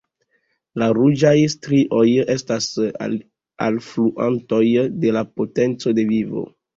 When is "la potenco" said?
5.19-5.95